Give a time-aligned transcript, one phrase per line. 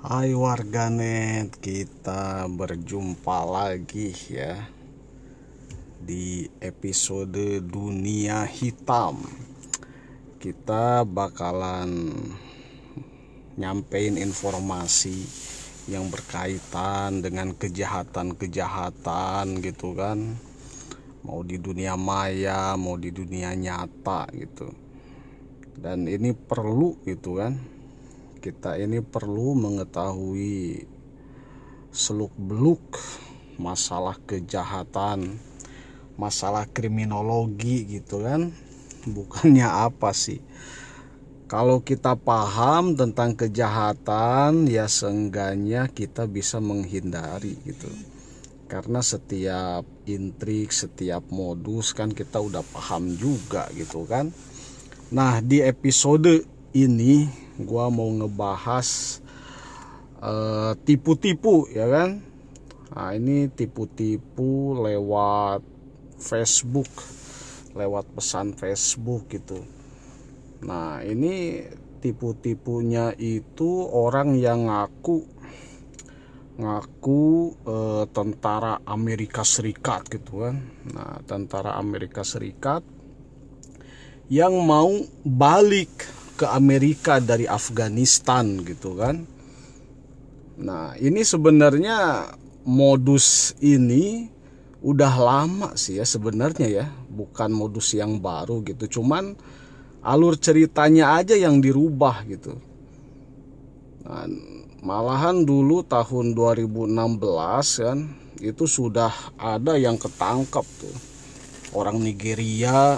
[0.00, 4.56] Hai warganet, kita berjumpa lagi ya
[6.00, 9.20] di episode Dunia Hitam.
[10.40, 12.16] Kita bakalan
[13.60, 15.20] nyampein informasi
[15.92, 20.32] yang berkaitan dengan kejahatan-kejahatan gitu kan.
[21.28, 24.72] Mau di dunia maya, mau di dunia nyata gitu.
[25.76, 27.79] Dan ini perlu gitu kan
[28.40, 30.88] kita ini perlu mengetahui
[31.92, 32.96] seluk-beluk
[33.60, 35.36] masalah kejahatan,
[36.16, 38.56] masalah kriminologi gitu kan.
[39.04, 40.40] Bukannya apa sih?
[41.50, 47.90] Kalau kita paham tentang kejahatan, ya seenggaknya kita bisa menghindari gitu.
[48.70, 54.30] Karena setiap intrik, setiap modus kan kita udah paham juga gitu kan.
[55.10, 57.26] Nah, di episode ini
[57.64, 59.20] gua mau ngebahas
[60.20, 62.22] uh, tipu-tipu ya kan?
[62.90, 65.62] Nah ini tipu-tipu lewat
[66.20, 66.90] Facebook
[67.74, 69.62] lewat pesan Facebook gitu.
[70.66, 71.64] Nah ini
[72.00, 75.24] tipu-tipunya itu orang yang ngaku
[76.60, 80.60] ngaku uh, tentara Amerika Serikat gitu kan.
[80.92, 82.84] Nah tentara Amerika Serikat
[84.28, 84.92] yang mau
[85.24, 85.90] balik
[86.40, 89.28] ke Amerika dari Afghanistan gitu kan.
[90.56, 92.32] Nah, ini sebenarnya
[92.64, 94.24] modus ini
[94.80, 99.00] udah lama sih ya sebenarnya ya, bukan modus yang baru gitu.
[99.00, 99.36] Cuman
[100.00, 102.56] alur ceritanya aja yang dirubah gitu.
[104.08, 104.24] Nah,
[104.80, 107.98] malahan dulu tahun 2016 kan
[108.40, 110.96] itu sudah ada yang ketangkap tuh.
[111.76, 112.96] Orang Nigeria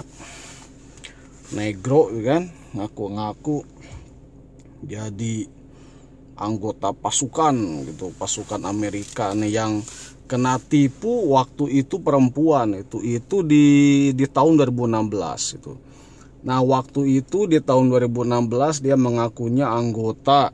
[1.52, 3.64] negro kan ngaku-ngaku
[4.82, 5.46] jadi
[6.36, 9.72] anggota pasukan gitu pasukan Amerika nih yang
[10.26, 13.66] kena tipu waktu itu perempuan itu itu di
[14.16, 15.72] di tahun 2016 itu.
[16.42, 20.50] Nah waktu itu di tahun 2016 dia mengakunya anggota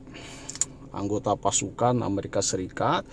[0.91, 3.07] anggota pasukan Amerika Serikat.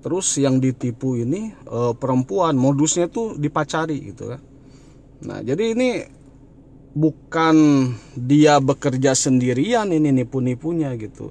[0.00, 4.40] Terus yang ditipu ini e, perempuan modusnya tuh dipacari gitu kan.
[5.28, 6.19] Nah jadi ini
[6.90, 7.56] bukan
[8.18, 11.30] dia bekerja sendirian ini nipu-nipunya gitu.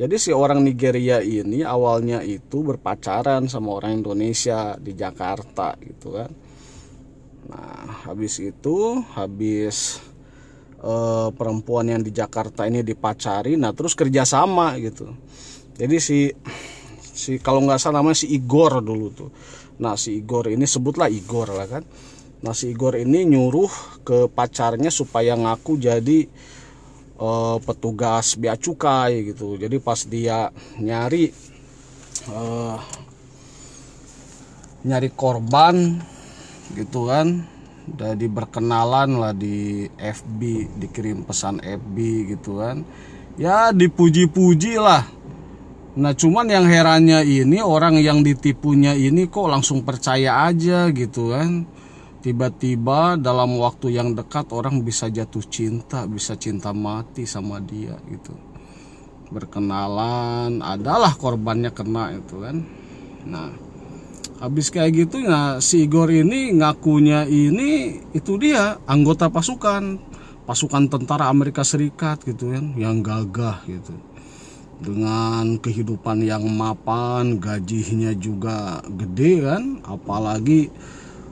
[0.00, 6.30] Jadi si orang Nigeria ini awalnya itu berpacaran sama orang Indonesia di Jakarta gitu kan.
[7.52, 10.00] Nah, habis itu habis
[10.80, 15.04] eh, perempuan yang di Jakarta ini dipacari, nah terus kerjasama gitu.
[15.76, 16.32] Jadi si
[17.20, 19.30] si kalau nggak salah namanya si Igor dulu tuh.
[19.84, 21.84] Nah si Igor ini sebutlah Igor lah kan
[22.40, 26.24] nasi Igor ini nyuruh ke pacarnya supaya ngaku jadi
[27.20, 29.60] uh, petugas bea cukai gitu.
[29.60, 30.48] Jadi pas dia
[30.80, 31.28] nyari
[32.32, 32.80] uh,
[34.80, 36.00] nyari korban
[36.72, 37.44] gitu kan
[37.90, 40.40] jadi berkenalan lah di FB
[40.80, 41.96] dikirim pesan FB
[42.36, 42.86] gitu kan.
[43.36, 45.04] Ya dipuji-puji lah.
[45.98, 51.66] Nah cuman yang herannya ini orang yang ditipunya ini kok langsung percaya aja gitu kan
[52.20, 58.36] tiba-tiba dalam waktu yang dekat orang bisa jatuh cinta bisa cinta mati sama dia gitu.
[59.32, 62.56] Berkenalan adalah korbannya kena itu kan.
[63.24, 63.48] Nah
[64.40, 70.12] habis kayak gitu ya si Igor ini ngakunya ini itu dia anggota pasukan.
[70.44, 73.94] Pasukan tentara Amerika Serikat gitu kan yang gagah gitu.
[74.80, 80.72] Dengan kehidupan yang mapan gajinya juga gede kan apalagi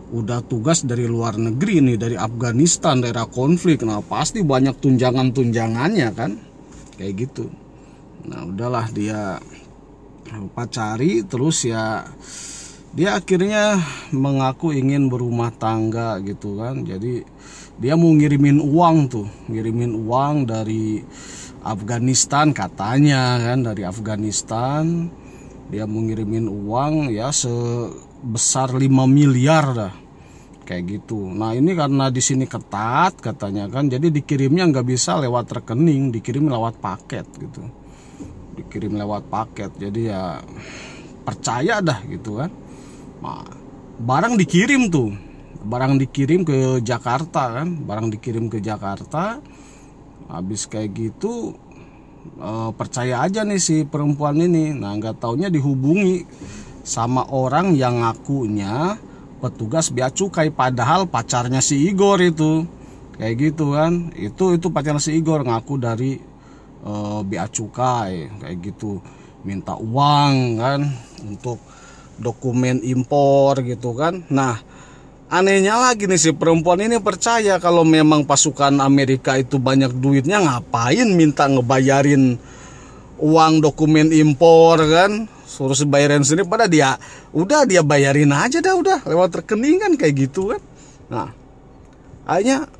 [0.08, 3.84] udah tugas dari luar negeri nih dari Afghanistan daerah konflik.
[3.84, 6.40] Nah pasti banyak tunjangan-tunjangannya kan?
[6.96, 7.52] Kayak gitu.
[8.24, 9.36] Nah udahlah dia
[10.52, 12.04] pacari terus ya
[12.92, 13.80] dia akhirnya
[14.16, 16.88] mengaku ingin berumah tangga gitu kan.
[16.88, 17.24] Jadi
[17.76, 19.28] dia mau ngirimin uang tuh.
[19.52, 21.04] Ngirimin uang dari
[21.60, 25.12] Afghanistan katanya kan dari Afghanistan.
[25.68, 27.52] Dia mau ngirimin uang ya se
[28.22, 29.94] besar 5 miliar dah
[30.68, 31.32] kayak gitu.
[31.32, 36.44] Nah ini karena di sini ketat katanya kan, jadi dikirimnya nggak bisa lewat rekening, dikirim
[36.44, 37.64] lewat paket gitu,
[38.60, 39.72] dikirim lewat paket.
[39.80, 40.36] Jadi ya
[41.24, 42.52] percaya dah gitu kan.
[43.24, 43.48] Nah,
[43.96, 45.08] barang dikirim tuh,
[45.64, 49.40] barang dikirim ke Jakarta kan, barang dikirim ke Jakarta,
[50.28, 51.56] habis kayak gitu
[52.36, 54.76] eh, percaya aja nih si perempuan ini.
[54.76, 56.28] Nah nggak taunya dihubungi
[56.82, 58.98] sama orang yang ngakunya
[59.38, 62.66] petugas bea cukai padahal pacarnya si Igor itu.
[63.18, 64.14] Kayak gitu kan.
[64.14, 66.18] Itu itu pacar si Igor ngaku dari
[66.82, 66.92] e,
[67.26, 69.02] bea cukai kayak gitu.
[69.46, 70.80] Minta uang kan
[71.26, 71.58] untuk
[72.18, 74.26] dokumen impor gitu kan.
[74.30, 74.58] Nah
[75.30, 81.06] anehnya lagi nih si perempuan ini percaya kalau memang pasukan Amerika itu banyak duitnya ngapain
[81.14, 82.40] minta ngebayarin
[83.18, 85.28] uang dokumen impor kan
[85.58, 86.94] suruh sebayarin sendiri pada dia
[87.34, 89.02] udah dia bayarin aja dah udah.
[89.10, 90.62] Lewat rekening kan kayak gitu kan.
[91.10, 91.28] Nah
[92.22, 92.70] akhirnya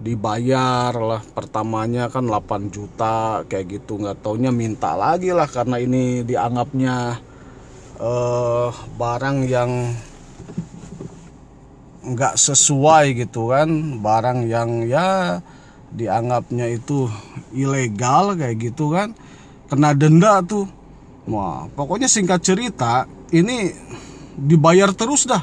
[0.00, 1.20] dibayar lah.
[1.20, 4.00] Pertamanya kan 8 juta kayak gitu.
[4.00, 7.20] Nggak taunya minta lagi lah karena ini dianggapnya
[8.00, 9.92] uh, barang yang
[12.08, 13.68] nggak sesuai gitu kan.
[14.00, 15.44] Barang yang ya
[15.92, 17.04] dianggapnya itu
[17.52, 19.12] ilegal kayak gitu kan.
[19.68, 20.83] Kena denda tuh
[21.28, 23.70] wah pokoknya singkat cerita ini
[24.34, 25.42] dibayar terus dah.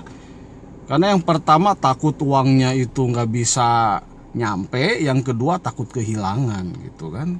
[0.91, 3.99] Karena yang pertama takut uangnya itu nggak bisa
[4.35, 4.99] nyampe.
[4.99, 7.39] Yang kedua takut kehilangan gitu kan.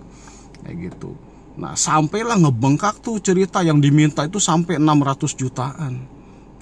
[0.64, 1.12] Kayak gitu.
[1.60, 5.94] Nah sampailah ngebengkak tuh cerita yang diminta itu sampai 600 jutaan.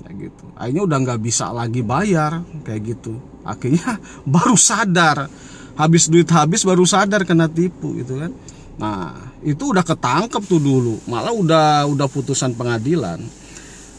[0.01, 0.45] Kayak gitu.
[0.57, 2.41] Akhirnya udah nggak bisa lagi bayar.
[2.65, 3.21] Kayak gitu.
[3.45, 5.29] Akhirnya baru sadar.
[5.77, 8.33] Habis duit habis baru sadar kena tipu gitu kan.
[8.81, 13.19] Nah itu udah ketangkep tuh dulu malah udah udah putusan pengadilan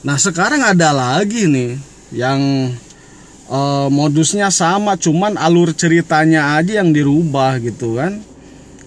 [0.05, 1.77] nah sekarang ada lagi nih
[2.17, 2.73] yang
[3.49, 8.21] uh, modusnya sama cuman alur ceritanya aja yang dirubah gitu kan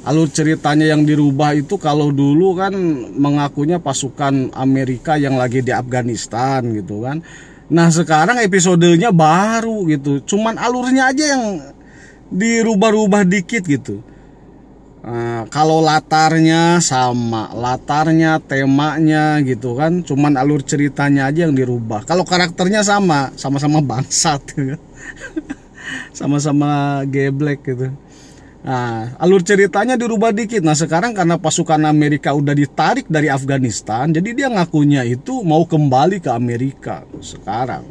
[0.03, 2.75] alur ceritanya yang dirubah itu kalau dulu kan
[3.15, 7.23] mengakunya pasukan Amerika yang lagi di Afghanistan gitu kan.
[7.71, 11.43] Nah sekarang episodenya baru gitu, cuman alurnya aja yang
[12.27, 14.03] dirubah-rubah dikit gitu.
[15.03, 22.07] Nah, kalau latarnya sama, latarnya, temanya gitu kan, cuman alur ceritanya aja yang dirubah.
[22.07, 24.79] Kalau karakternya sama, sama-sama bangsat, gitu.
[26.17, 27.91] sama-sama geblek gitu.
[28.63, 30.63] Nah, alur ceritanya dirubah dikit.
[30.63, 36.23] Nah, sekarang karena pasukan Amerika udah ditarik dari Afghanistan, jadi dia ngakunya itu mau kembali
[36.23, 37.83] ke Amerika sekarang.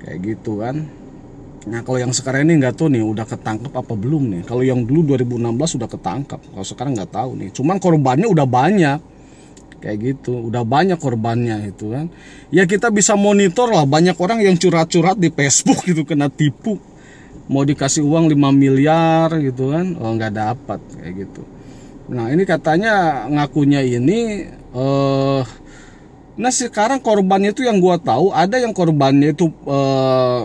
[0.00, 1.01] Kayak gitu kan.
[1.62, 4.42] Nah, kalau yang sekarang ini nggak tahu nih udah ketangkep apa belum nih.
[4.46, 6.40] Kalau yang dulu 2016 sudah ketangkep.
[6.50, 7.48] Kalau sekarang nggak tahu nih.
[7.54, 8.98] Cuman korbannya udah banyak.
[9.82, 12.06] Kayak gitu, udah banyak korbannya itu kan.
[12.54, 16.78] Ya kita bisa monitor lah banyak orang yang curhat-curhat di Facebook gitu kena tipu
[17.50, 21.42] mau dikasih uang 5 miliar gitu kan oh nggak dapat kayak gitu
[22.12, 25.42] nah ini katanya ngakunya ini eh
[26.32, 30.40] nah sekarang korbannya itu yang gua tahu ada yang korbannya itu eh,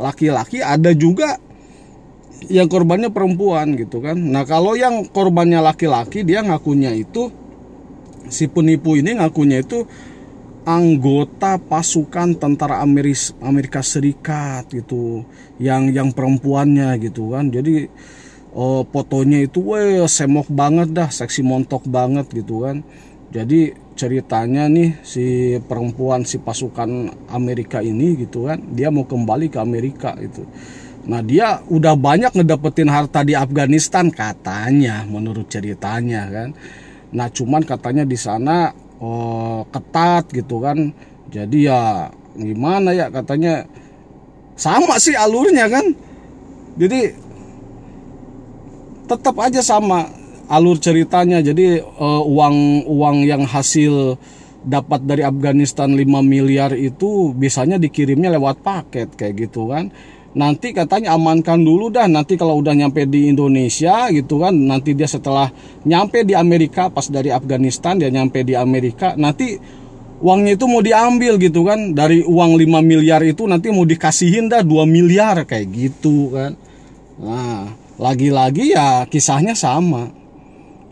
[0.00, 1.38] laki-laki ada juga
[2.48, 4.16] yang korbannya perempuan gitu kan.
[4.16, 7.28] Nah kalau yang korbannya laki-laki dia ngakunya itu
[8.32, 9.84] si penipu ini ngakunya itu
[10.64, 15.26] anggota pasukan tentara Ameris, Amerika Serikat gitu
[15.60, 17.52] yang yang perempuannya gitu kan.
[17.52, 17.90] Jadi
[18.56, 22.82] oh, fotonya itu weh semok banget dah seksi montok banget gitu kan
[23.30, 29.58] jadi ceritanya nih si perempuan si pasukan Amerika ini gitu kan dia mau kembali ke
[29.60, 30.42] Amerika itu
[31.00, 36.48] nah dia udah banyak ngedapetin harta di Afghanistan katanya menurut ceritanya kan.
[37.10, 38.70] Nah cuman katanya di sana
[39.02, 40.92] oh, ketat gitu kan.
[41.30, 43.66] Jadi ya gimana ya katanya?
[44.60, 45.86] Sama sih alurnya kan.
[46.76, 47.16] Jadi
[49.08, 50.06] tetap aja sama
[50.50, 51.38] alur ceritanya.
[51.38, 54.18] Jadi uh, uang uang yang hasil
[54.60, 59.88] dapat dari Afghanistan 5 miliar itu biasanya dikirimnya lewat paket kayak gitu kan.
[60.30, 62.06] Nanti katanya amankan dulu dah.
[62.06, 65.50] Nanti kalau udah nyampe di Indonesia gitu kan nanti dia setelah
[65.86, 69.58] nyampe di Amerika pas dari Afghanistan dia nyampe di Amerika nanti
[70.20, 71.96] uangnya itu mau diambil gitu kan.
[71.96, 76.52] Dari uang 5 miliar itu nanti mau dikasihin dah 2 miliar kayak gitu kan.
[77.18, 80.19] Nah lagi-lagi ya kisahnya sama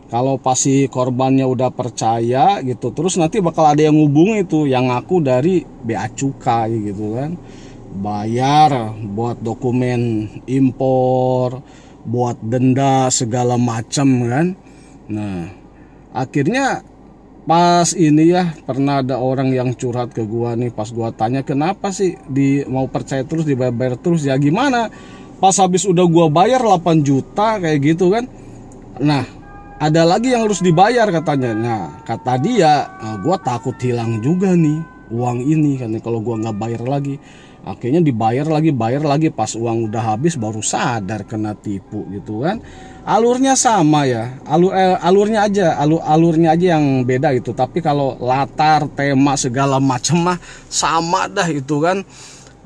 [0.09, 5.21] kalau pasti korbannya udah percaya gitu terus nanti bakal ada yang ngubung itu yang ngaku
[5.21, 7.37] dari bea cukai gitu kan.
[7.89, 11.61] Bayar buat dokumen impor,
[12.05, 14.47] buat denda segala macam kan.
[15.09, 15.49] Nah,
[16.13, 16.85] akhirnya
[17.49, 21.89] pas ini ya pernah ada orang yang curhat ke gua nih pas gua tanya kenapa
[21.89, 24.25] sih di mau percaya terus dibayar terus?
[24.25, 24.89] Ya gimana?
[25.41, 28.29] Pas habis udah gua bayar 8 juta kayak gitu kan.
[29.01, 29.38] Nah
[29.79, 31.55] ada lagi yang harus dibayar katanya.
[31.55, 36.57] Nah kata dia nah, gua takut hilang juga nih uang ini kan kalau gua nggak
[36.59, 37.15] bayar lagi.
[37.59, 39.31] Akhirnya dibayar lagi bayar lagi.
[39.31, 42.59] Pas uang udah habis baru sadar kena tipu gitu kan.
[43.07, 44.35] Alurnya sama ya.
[44.43, 47.55] Alur eh, alurnya aja alur alurnya aja yang beda gitu.
[47.55, 52.03] Tapi kalau latar tema segala macam mah sama dah itu kan.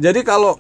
[0.01, 0.58] Jadi kalau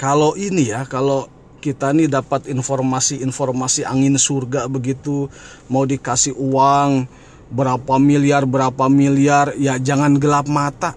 [0.00, 1.28] kalau ini ya kalau
[1.64, 5.32] kita nih dapat informasi-informasi angin surga begitu.
[5.72, 7.08] Mau dikasih uang
[7.48, 10.92] berapa miliar berapa miliar ya jangan gelap mata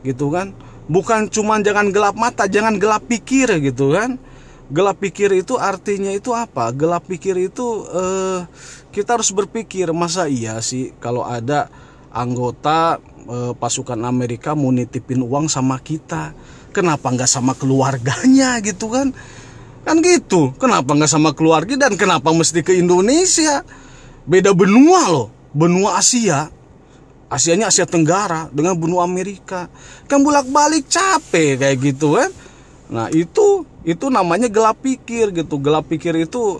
[0.00, 0.56] gitu kan?
[0.88, 4.16] Bukan cuman jangan gelap mata jangan gelap pikir gitu kan?
[4.72, 6.72] Gelap pikir itu artinya itu apa?
[6.72, 8.48] Gelap pikir itu eh,
[8.96, 11.68] kita harus berpikir masa iya sih kalau ada
[12.08, 12.96] anggota
[13.28, 16.32] eh, pasukan Amerika mau nitipin uang sama kita?
[16.72, 19.12] Kenapa nggak sama keluarganya gitu kan
[19.86, 20.50] kan gitu.
[20.58, 23.62] Kenapa nggak sama keluarga dan kenapa mesti ke Indonesia?
[24.26, 25.28] Beda benua loh.
[25.54, 26.50] Benua Asia.
[27.30, 29.70] Asianya Asia Tenggara dengan benua Amerika.
[30.10, 32.30] Kan bolak balik capek kayak gitu kan?
[32.90, 35.62] Nah itu itu namanya gelap pikir gitu.
[35.62, 36.58] Gelap pikir itu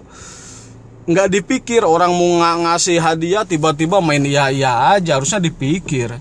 [1.10, 1.82] nggak dipikir.
[1.82, 5.18] Orang mau ng ngasih hadiah tiba-tiba main iya iya aja.
[5.18, 6.14] Harusnya dipikir.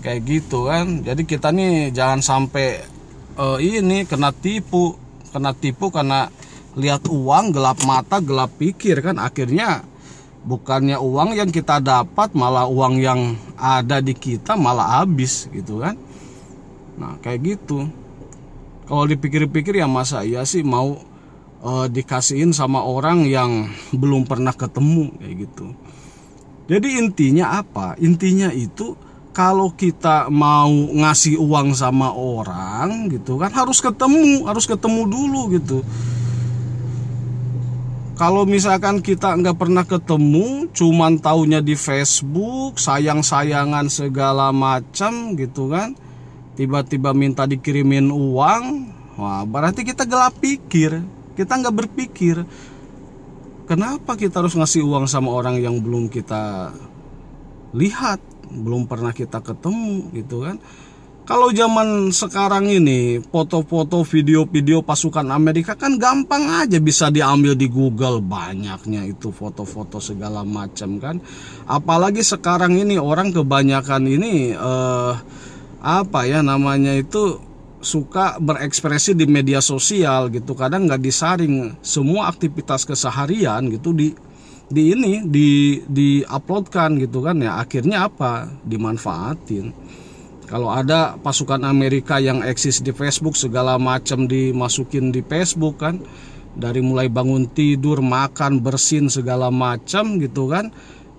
[0.00, 1.04] Kayak gitu kan?
[1.04, 2.80] Jadi kita nih jangan sampai
[3.36, 4.99] uh, ini kena tipu
[5.30, 6.28] kena tipu karena
[6.78, 9.82] lihat uang gelap mata gelap pikir kan akhirnya
[10.46, 15.98] bukannya uang yang kita dapat malah uang yang ada di kita malah habis gitu kan
[17.00, 17.88] nah kayak gitu
[18.90, 21.10] kalau dipikir-pikir ya masa iya sih mau
[21.62, 25.66] uh, dikasihin sama orang yang belum pernah ketemu kayak gitu.
[26.70, 27.98] Jadi intinya apa?
[27.98, 28.94] Intinya itu
[29.30, 35.78] kalau kita mau ngasih uang sama orang gitu kan harus ketemu, harus ketemu dulu gitu.
[38.18, 45.96] Kalau misalkan kita nggak pernah ketemu, cuman taunya di Facebook, sayang-sayangan segala macam gitu kan
[46.60, 48.64] tiba-tiba minta dikirimin uang
[49.16, 51.00] wah berarti kita gelap pikir
[51.32, 52.44] kita nggak berpikir
[53.64, 56.68] kenapa kita harus ngasih uang sama orang yang belum kita
[57.72, 60.58] lihat belum pernah kita ketemu gitu kan.
[61.30, 68.18] Kalau zaman sekarang ini foto-foto video-video pasukan Amerika kan gampang aja bisa diambil di Google
[68.18, 71.22] banyaknya itu foto-foto segala macam kan.
[71.70, 75.14] Apalagi sekarang ini orang kebanyakan ini eh,
[75.80, 77.38] apa ya namanya itu
[77.78, 80.58] suka berekspresi di media sosial gitu.
[80.58, 84.10] Kadang nggak disaring semua aktivitas keseharian gitu di
[84.70, 87.58] di ini di di uploadkan gitu kan ya.
[87.58, 88.46] Akhirnya apa?
[88.62, 89.74] Dimanfaatin.
[90.46, 95.98] Kalau ada pasukan Amerika yang eksis di Facebook segala macam dimasukin di Facebook kan.
[96.50, 100.70] Dari mulai bangun tidur makan bersin segala macam gitu kan.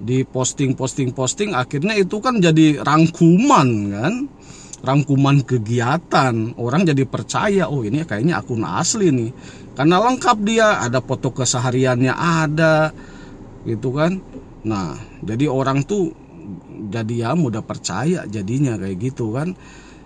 [0.01, 4.13] Di posting posting posting akhirnya itu kan jadi rangkuman kan.
[4.83, 6.55] Rangkuman kegiatan.
[6.59, 9.31] Orang jadi percaya oh ini kayaknya akun asli nih.
[9.75, 10.83] Karena lengkap dia.
[10.83, 12.91] Ada foto kesehariannya ada
[13.65, 14.21] gitu kan?
[14.65, 16.13] Nah jadi orang tuh
[16.91, 19.53] jadi ya mudah percaya jadinya kayak gitu kan.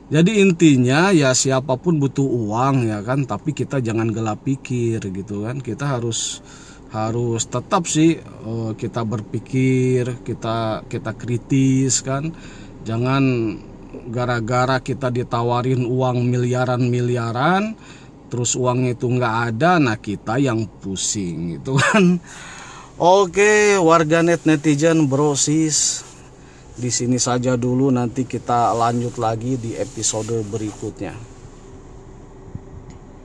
[0.05, 5.47] Jadi intinya ya siapa pun butuh uang ya kan tapi kita jangan gelap pikir gitu
[5.47, 5.59] kan.
[5.63, 6.43] Kita harus
[6.93, 12.29] harus tetap sih uh, kita berpikir kita kita kritis kan.
[12.85, 13.23] Jangan
[14.11, 17.73] gara-gara kita ditawarin uang miliaran-miliaran
[18.27, 22.19] terus uang itu nggak ada nah kita yang pusing itu kan
[22.95, 26.07] oke warganet netizen brosis
[26.75, 31.34] di sini saja dulu nanti kita lanjut lagi di episode berikutnya